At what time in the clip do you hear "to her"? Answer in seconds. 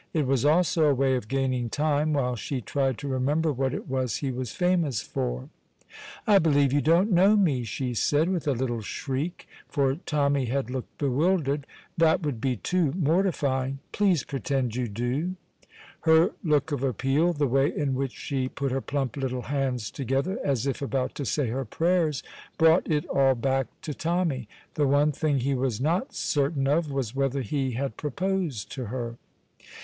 28.71-29.17